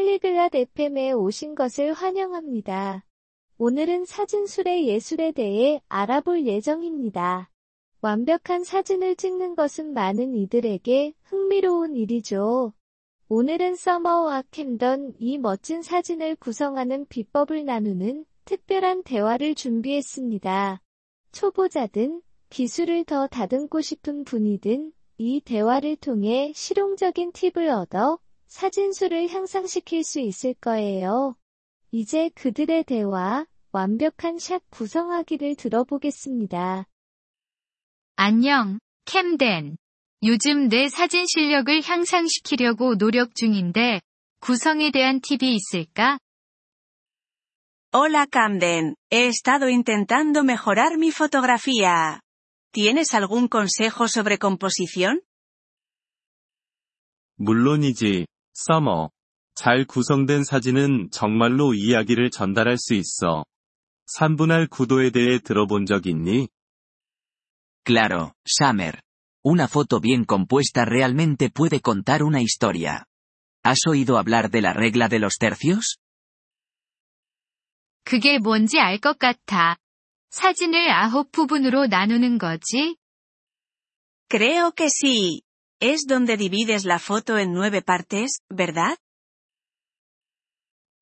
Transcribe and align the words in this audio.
팔리글랏 0.00 0.54
FM에 0.54 1.12
오신 1.12 1.54
것을 1.54 1.92
환영합니다. 1.92 3.04
오늘은 3.58 4.06
사진술의 4.06 4.88
예술에 4.88 5.32
대해 5.32 5.82
알아볼 5.88 6.46
예정입니다. 6.46 7.50
완벽한 8.00 8.64
사진을 8.64 9.16
찍는 9.16 9.56
것은 9.56 9.92
많은 9.92 10.34
이들에게 10.34 11.12
흥미로운 11.24 11.96
일이죠. 11.96 12.72
오늘은 13.28 13.76
서머와 13.76 14.44
캠던 14.50 15.16
이 15.18 15.36
멋진 15.36 15.82
사진을 15.82 16.36
구성하는 16.36 17.06
비법을 17.08 17.66
나누는 17.66 18.24
특별한 18.46 19.02
대화를 19.02 19.54
준비했습니다. 19.54 20.80
초보자든 21.32 22.22
기술을 22.48 23.04
더 23.04 23.26
다듬고 23.26 23.82
싶은 23.82 24.24
분이든 24.24 24.92
이 25.18 25.40
대화를 25.42 25.96
통해 25.96 26.52
실용적인 26.54 27.32
팁을 27.32 27.68
얻어 27.68 28.18
사진수를 28.50 29.28
향상시킬 29.28 30.02
수 30.04 30.20
있을 30.20 30.54
거예요. 30.54 31.36
이제 31.92 32.30
그들의 32.34 32.84
대화, 32.84 33.46
완벽한 33.72 34.38
샷 34.38 34.60
구성하기를 34.70 35.54
들어보겠습니다. 35.54 36.84
안녕, 38.16 38.78
캠덴. 39.06 39.76
요즘 40.24 40.68
내 40.68 40.88
사진 40.88 41.24
실력을 41.26 41.80
향상시키려고 41.82 42.98
노력 42.98 43.34
중인데, 43.34 44.02
구성에 44.40 44.90
대한 44.90 45.20
팁이 45.20 45.54
있을까? 45.54 46.18
Hola 47.94 48.26
Camden, 48.30 48.94
he 49.12 49.28
estado 49.28 49.68
intentando 49.68 50.42
mejorar 50.44 50.96
mi 50.96 51.10
fotografía. 51.10 52.20
¿Tienes 52.72 53.14
algún 53.14 53.48
consejo 53.48 54.06
sobre 54.06 54.38
composición? 54.38 55.22
물론이지, 57.36 58.26
서머. 58.60 59.10
잘 59.54 59.86
구성된 59.86 60.44
사진은 60.44 61.08
정말로 61.10 61.72
이야기를 61.72 62.30
전달할 62.30 62.76
수 62.76 62.94
있어. 62.94 63.44
3분할 64.18 64.68
구도에 64.68 65.10
대해 65.10 65.38
들어본 65.38 65.86
적 65.86 66.06
있니? 66.06 66.48
Claro, 67.84 68.32
Summer. 68.46 69.00
Una 69.42 69.64
foto 69.64 70.00
bien 70.00 70.24
compuesta 70.26 70.84
realmente 70.84 71.48
puede 71.48 71.80
contar 71.80 72.22
una 72.22 72.42
historia. 72.42 73.06
¿Has 73.62 73.86
oído 73.88 74.18
hablar 74.18 74.50
de 74.50 74.60
la 74.60 74.74
regla 74.74 75.08
de 75.08 75.18
los 75.20 75.38
tercios? 75.38 75.96
그게 78.04 78.38
뭔지 78.38 78.78
알 78.78 78.98
것 78.98 79.18
같아. 79.18 79.78
사진을 80.30 80.90
아홉 80.90 81.32
부분으로 81.32 81.86
나누는 81.86 82.36
거지? 82.36 82.96
Creo 84.28 84.72
que 84.72 84.88
sí. 84.90 85.42
Es 85.81 86.05
donde 86.07 86.37
divides 86.37 86.85
la 86.85 86.99
foto 86.99 87.37
en 87.37 87.53
nueve 87.53 87.81
partes, 87.81 88.39
¿verdad? 88.49 88.97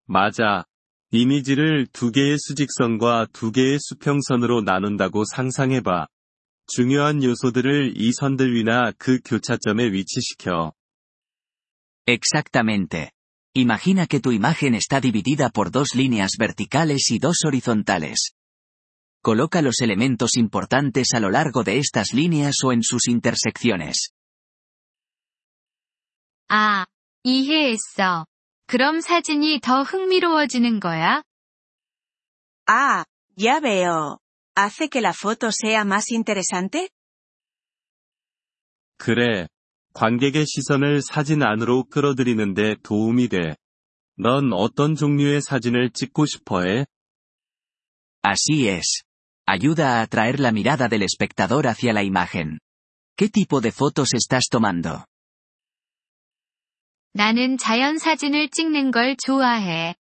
맞아. 0.05 0.65
이미지를 1.11 1.87
두 1.93 2.11
개의 2.11 2.37
수직선과 2.39 3.27
두 3.31 3.51
개의 3.51 3.77
수평선으로 3.79 4.61
나눈다고 4.61 5.23
상상해봐. 5.25 6.07
중요한 6.67 7.23
요소들을 7.23 7.93
이 7.95 8.11
선들 8.13 8.55
위나 8.55 8.91
그 8.97 9.19
교차점에 9.23 9.91
위치시켜. 9.91 10.73
Exactamente. 12.07 13.11
Imagina 13.55 14.07
que 14.07 14.19
tu 14.19 14.31
imagen 14.31 14.73
está 14.73 14.99
dividida 14.99 15.49
por 15.49 15.69
dos 15.69 15.93
líneas 15.93 16.31
verticales 16.39 17.11
y 17.11 17.19
dos 17.19 17.45
horizontales. 17.45 18.33
Coloca 19.21 19.61
los 19.61 19.81
elementos 19.81 20.35
importantes 20.35 21.13
a 21.13 21.19
lo 21.19 21.29
largo 21.29 21.63
de 21.63 21.77
estas 21.77 22.13
líneas 22.13 22.55
o 22.63 22.73
en 22.73 22.81
sus 22.81 23.07
intersecciones. 23.07 24.13
아, 26.48 26.86
이해했어. 27.24 28.26
그럼 28.66 29.00
사진이 29.00 29.60
더 29.60 29.82
흥미로워지는 29.82 30.80
거야? 30.80 31.22
Ah, 32.66 33.04
ya 33.36 33.60
veo. 33.60 34.18
¿Hace 34.54 34.88
que 34.88 35.00
la 35.00 35.12
foto 35.12 35.48
sea 35.48 35.84
más 35.84 36.10
interesante? 36.10 36.88
그래. 38.98 39.46
관객의 39.94 40.46
시선을 40.46 41.02
사진 41.02 41.42
안으로 41.42 41.84
끌어들이는데 41.84 42.76
도움이 42.82 43.28
돼. 43.28 43.56
넌 44.16 44.52
어떤 44.52 44.94
종류의 44.94 45.40
사진을 45.42 45.90
찍고 45.90 46.26
싶어 46.26 46.62
해? 46.62 46.86
Así 48.22 48.68
es. 48.68 49.02
Ayuda 49.46 49.98
a 49.98 50.02
atraer 50.02 50.40
la 50.40 50.50
mirada 50.50 50.88
del 50.88 51.02
espectador 51.02 51.66
hacia 51.66 51.92
la 51.92 52.02
imagen. 52.02 52.58
¿Qué 53.16 53.28
tipo 53.28 53.60
de 53.60 53.70
fotos 53.70 54.12
estás 54.14 54.48
tomando? 54.50 55.04
나는 57.12 57.58
자연 57.58 57.98
사진을 57.98 58.48
찍는 58.50 58.90
걸 58.90 59.16
좋아해. 59.16 59.94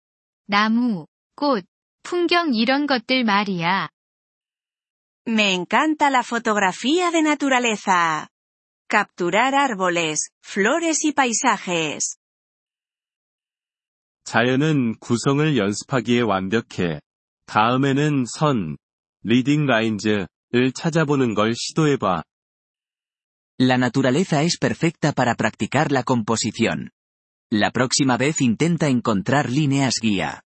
나무, 0.46 1.06
꽃, 1.36 1.64
풍경 2.02 2.54
이런 2.54 2.86
것들 2.86 3.24
말이야. 3.24 3.88
Me 5.26 5.54
encanta 5.54 6.10
la 6.10 6.22
fotografía 6.22 7.10
de 7.10 7.22
naturaleza. 7.22 8.28
Capturar 8.88 9.54
árboles, 9.54 10.30
flores 10.44 11.04
y 11.06 11.12
paisajes. 11.12 12.18
자연은 14.24 14.98
구성을 15.00 15.56
연습하기에 15.56 16.20
완벽해. 16.22 17.00
다음에는 17.46 18.24
선, 18.26 18.76
리딩 19.22 19.66
라인즈를 19.66 20.28
찾아보는 20.74 21.34
걸 21.34 21.54
시도해봐. 21.54 22.22
La 23.60 23.76
naturaleza 23.76 24.42
es 24.42 24.58
perfecta 24.58 25.12
para 25.12 25.34
practicar 25.36 25.92
la 25.92 26.02
composición. 26.02 26.90
La 27.51 27.71
próxima 27.71 28.17
vez 28.17 28.41
intenta 28.41 28.87
encontrar 28.87 29.49
líneas 29.49 29.99
guía. 30.01 30.41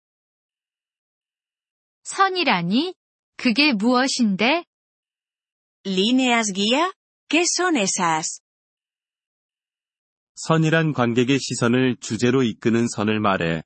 선이라니? 2.03 2.95
그게 3.37 3.73
무엇인데? 3.73 4.65
¿Líneas 5.85 6.53
guía? 6.53 6.93
¿Qué 7.29 7.43
son 7.43 7.75
esas? 7.77 8.41
선이란 10.35 10.93
관객의 10.93 11.39
시선을 11.39 11.97
주제로 11.99 12.43
이끄는 12.43 12.87
선을 12.87 13.19
말해. 13.19 13.63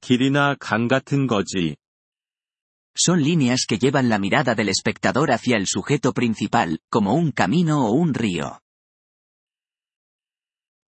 길이나 0.00 0.56
강 0.58 0.88
같은 0.88 1.26
거지. 1.26 1.76
Son 2.94 3.22
líneas 3.22 3.64
que 3.66 3.78
llevan 3.78 4.08
la 4.08 4.18
mirada 4.18 4.54
del 4.54 4.68
espectador 4.68 5.30
hacia 5.30 5.56
el 5.56 5.66
sujeto 5.66 6.12
principal, 6.12 6.78
como 6.90 7.14
un 7.14 7.32
camino 7.32 7.86
o 7.86 7.92
un 7.92 8.12
río. 8.12 8.60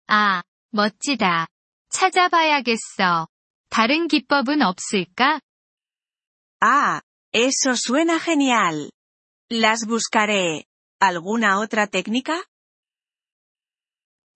아, 0.07 0.43
멋지다. 0.71 1.49
찾아봐야겠어. 1.93 3.29
다른 3.71 4.09
기법은 4.09 4.63
없을까? 4.63 5.41
Ah, 6.61 7.01
eso 7.33 7.75
suena 7.77 8.19
genial. 8.19 8.91
Las 9.51 9.87
buscaré. 9.87 10.65
¿Alguna 11.01 11.61
otra 11.61 11.87
técnica? 11.87 12.45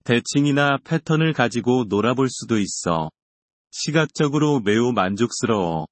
대칭이나 0.05 0.79
패턴을 0.85 1.33
가지고 1.33 1.85
놀아볼 1.89 2.29
수도 2.29 2.59
있어. 2.59 3.11
시각적으로 3.71 4.61
매우 4.61 4.93
만족스러워. 4.93 5.87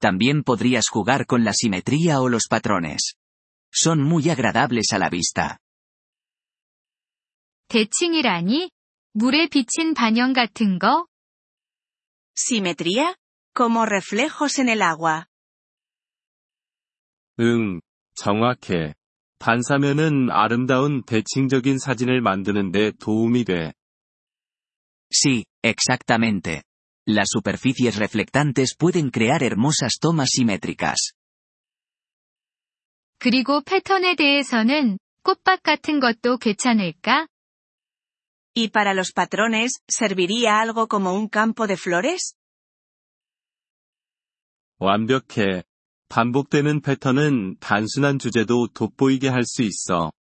También 0.00 0.42
podrías 0.44 0.88
jugar 0.88 1.26
con 1.26 1.44
la 1.44 1.52
simetría 1.52 2.20
o 2.20 2.28
los 2.28 2.46
patrones. 2.48 3.14
Son 3.72 4.02
muy 4.02 4.28
agradables 4.30 4.92
a 4.92 4.98
la 4.98 5.08
vista. 5.08 5.58
대칭이라니? 7.68 8.70
물에 9.13 9.47
비친 9.47 9.93
반영 9.93 10.33
같은 10.33 10.79
거? 10.79 11.07
¿Simetría? 12.35 13.15
Como 13.53 13.85
reflejos 13.85 14.59
en 14.59 14.69
el 14.69 14.81
agua. 14.81 15.25
응, 17.39 17.81
정확해. 18.15 18.93
반사면은 19.39 20.29
아름다운 20.29 21.03
대칭적인 21.03 21.79
사진을 21.79 22.21
만드는데 22.21 22.91
도움이 22.99 23.45
돼. 23.45 23.73
Sí, 25.11 25.45
exactamente. 25.63 26.61
Las 27.07 27.29
superficies 27.33 27.97
reflectantes 27.97 28.75
pueden 28.77 29.09
crear 29.11 29.41
hermosas 29.41 29.97
tomas 29.99 30.29
simétricas. 30.35 31.13
그리고 33.17 33.61
패턴에 33.61 34.15
대해서는 34.15 34.99
꽃밭 35.23 35.63
같은 35.63 35.99
것도 35.99 36.37
괜찮을까? 36.37 37.27
¿Y 38.54 38.68
para 38.68 38.94
los 38.94 39.12
patrones, 39.12 39.82
serviría 39.88 40.60
algo 40.60 40.86
como 40.86 41.12
un 41.14 41.28
campo 41.28 41.66
de 41.66 41.76
flores? 41.76 42.36
완벽해. 44.78 45.64
반복되는 46.08 46.80
패턴은 46.82 47.56
단순한 47.58 48.18
주제도 48.18 48.68
돋보이게 48.68 49.28
할 49.28 49.44
수 49.44 49.62
있어. 49.62 50.12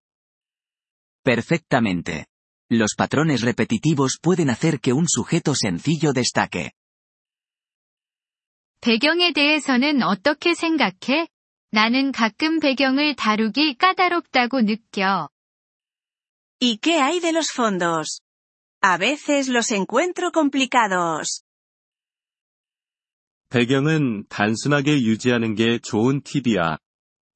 Perfectamente. 1.23 2.25
Los 2.71 2.95
patrones 2.97 3.41
repetitivos 3.43 4.17
pueden 4.21 4.49
hacer 4.49 4.79
que 4.79 4.93
un 4.93 5.05
sujeto 5.07 5.53
sencillo 5.53 6.13
destaque. 6.13 6.71
배경에 8.81 9.31
대해서는 9.31 10.01
어떻게 10.03 10.53
생각해? 10.55 11.27
나는 11.71 12.11
가끔 12.11 12.59
배경을 12.59 13.15
다루기 13.15 13.75
까다롭다고 13.75 14.61
느껴. 14.61 15.29
¿Y 16.59 16.77
qué 16.77 17.01
hay 17.01 17.19
de 17.19 17.33
los 17.33 17.51
fondos? 17.51 18.21
A 18.81 18.97
veces 18.97 19.49
los 19.49 19.71
encuentro 19.71 20.31
complicados. 20.31 21.43
배경은 23.49 24.25
단순하게 24.29 25.03
유지하는 25.03 25.55
게 25.55 25.79
좋은 25.79 26.21
팁이야. 26.21 26.77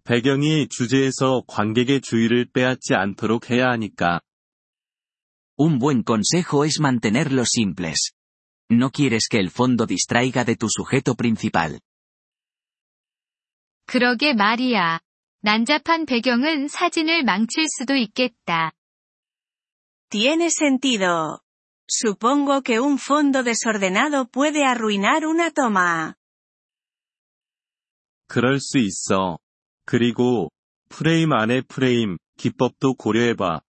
배경이 0.03 0.67
주제에서 0.69 1.43
관객의 1.47 2.01
주의를 2.01 2.45
빼앗지 2.51 2.95
않도록 2.95 3.51
해야 3.51 3.69
하니까. 3.69 4.21
Un 5.59 5.79
buen 5.79 6.03
consejo 6.03 6.65
es 6.65 6.79
mantenerlos 6.79 7.49
simples. 7.51 8.13
No 8.71 8.89
quieres 8.89 9.27
que 9.29 9.39
el 9.39 9.49
fondo 9.49 9.85
distraiga 9.85 10.43
de 10.43 10.55
tu 10.55 10.67
sujeto 10.69 11.13
principal. 11.15 11.79
그러게 13.85 14.33
말이야. 14.33 14.99
난잡한 15.41 16.05
배경은 16.05 16.67
사진을 16.67 17.23
망칠 17.23 17.65
수도 17.69 17.95
있겠다. 17.95 18.71
Tiene 20.11 20.49
sentido. 20.51 21.41
Supongo 21.89 22.61
que 22.61 22.79
un 22.79 22.97
fondo 22.99 23.43
desordenado 23.43 24.27
puede 24.27 24.65
arruinar 24.65 25.25
una 25.25 25.51
toma. 25.51 26.15
그럴 28.27 28.59
수 28.59 28.77
있어. 28.77 29.39
그리고 29.85 30.49
프레임 30.89 31.31
안에 31.31 31.61
프레임 31.61 32.17
기법도 32.37 32.95
고려해봐. 32.95 33.61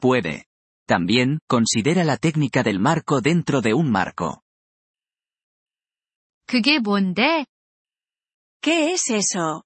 Puede. 0.00 0.44
También, 0.86 1.38
considera 1.48 2.04
la 2.04 2.16
técnica 2.16 2.62
del 2.62 2.78
marco 2.78 3.20
dentro 3.20 3.62
de 3.62 3.72
un 3.72 3.90
marco. 3.90 4.42
그게 6.46 6.80
뭔데? 6.80 7.46
¿Qué 8.60 8.92
es 8.92 9.10
eso? 9.10 9.64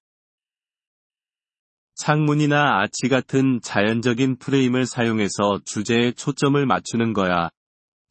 창문이나 1.94 2.80
아치 2.80 3.08
같은 3.08 3.60
자연적인 3.62 4.38
프레임을 4.38 4.86
사용해서 4.86 5.60
주제에 5.64 6.12
초점을 6.12 6.64
맞추는 6.64 7.12
거야. 7.12 7.50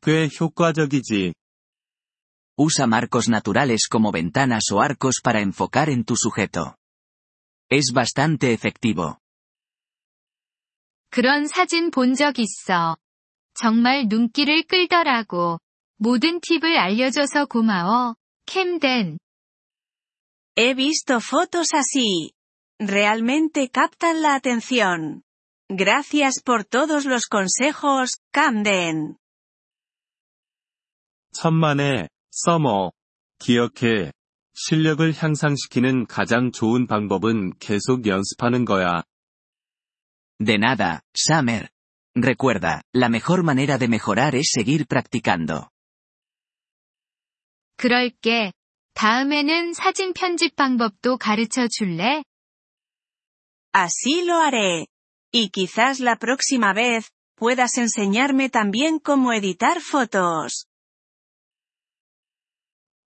꽤 0.02 0.30
효과적이지. 0.40 1.34
Usa 2.58 2.86
marcos 2.86 3.30
naturales 3.30 3.88
como 3.90 4.12
ventanas 4.12 4.72
o 4.72 4.82
arcos 4.82 5.22
para 5.24 5.42
enfocar 5.42 5.90
en 5.90 6.04
tu 6.04 6.16
sujeto. 6.16 6.76
Es 7.72 7.92
bastante 7.94 8.52
efectivo. 8.54 9.18
그런 11.10 11.48
사진 11.48 11.92
본 11.92 12.14
적 12.14 12.40
있어. 12.40 12.98
정말 13.54 14.08
눈길을 14.08 14.64
끌더라고. 14.64 15.60
모든 15.98 16.40
팁을 16.40 16.78
알려줘서 16.78 17.46
고마워. 17.46 18.16
캠덴. 18.46 19.18
He 20.58 20.74
visto 20.74 21.20
fotos 21.20 21.74
así. 21.74 22.32
Realmente 22.81 23.71
captan 23.71 24.23
la 24.23 24.35
atención. 24.35 25.23
Gracias 25.69 26.43
por 26.45 26.65
todos 26.65 27.07
los 27.07 27.27
consejos, 27.27 28.21
Camden. 28.33 29.17
천만에, 31.33 32.09
서머. 32.31 32.93
기억해. 33.39 34.13
실력을 34.55 35.13
향상시키는 35.13 36.07
가장 36.07 36.51
좋은 36.51 36.87
방법은 36.87 37.59
계속 37.59 38.07
연습하는 38.07 38.65
거야. 38.65 39.03
De 40.39 40.57
nada, 40.57 41.01
Summer. 41.15 41.69
Recuerda, 42.15 42.83
la 42.95 43.09
mejor 43.09 43.43
manera 43.43 43.77
de 43.79 43.89
mejorar 43.89 44.35
es 44.35 44.51
seguir 44.51 44.87
practicando. 44.87 45.69
그럴게. 47.77 48.53
다음에는 48.95 49.75
사진 49.75 50.15
편집 50.15 50.57
방법도 50.57 51.19
가르쳐 51.19 51.69
줄래? 51.69 52.23
Así 53.73 54.23
lo 54.25 54.41
haré. 54.41 54.89
Y 55.33 55.51
quizás 55.51 56.01
la 56.01 56.17
próxima 56.17 56.73
vez, 56.73 57.13
puedas 57.37 57.77
enseñarme 57.79 58.49
también 58.49 58.99
cómo 58.99 59.33
editar 59.33 59.81
fotos. 59.81 60.67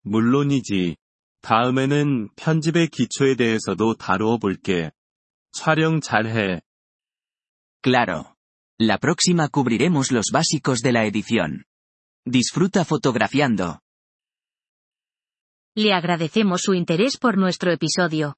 물론이지. 0.03 0.97
다음에는 1.43 2.29
편집의 2.37 2.89
기초에 2.89 3.35
대해서도 3.35 3.95
다루어 3.95 4.39
볼게. 4.39 4.91
촬영 5.53 6.01
잘해. 6.01 6.61
Claro. 7.83 8.37
La 8.79 8.99
próxima 8.99 9.49
cubriremos 9.49 10.11
los 10.11 10.27
básicos 10.33 10.81
de 10.81 10.93
la 10.93 11.05
edición. 11.05 11.65
Disfruta 12.25 12.85
fotografiando. 12.85 13.81
Le 15.75 15.93
agradecemos 15.93 16.63
su 16.63 16.75
interés 16.75 17.19
por 17.19 17.37
nuestro 17.37 17.73
episodio. 17.73 18.37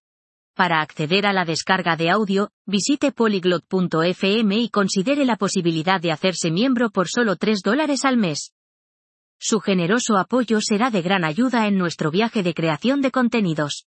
Para 0.58 0.82
acceder 0.82 1.28
a 1.28 1.34
la 1.34 1.46
descarga 1.46 1.96
de 1.96 2.10
audio, 2.10 2.50
visite 2.66 3.12
polyglot.fm 3.12 4.58
y 4.58 4.70
considere 4.70 5.24
la 5.24 5.36
posibilidad 5.36 6.02
de 6.02 6.12
hacerse 6.12 6.50
miembro 6.50 6.90
por 6.90 7.08
solo 7.08 7.36
3 7.36 7.60
dólares 7.64 8.06
al 8.06 8.18
mes. 8.18 8.54
Su 9.40 9.60
generoso 9.60 10.18
apoyo 10.18 10.58
será 10.60 10.90
de 10.90 11.04
gran 11.04 11.24
ayuda 11.26 11.68
en 11.68 11.78
nuestro 11.78 12.10
viaje 12.10 12.42
de 12.42 12.56
creación 12.56 13.02
de 13.02 13.12
contenidos. 13.12 13.86